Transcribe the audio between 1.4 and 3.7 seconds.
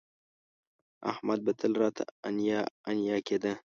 به تل راته انیا انیا کېده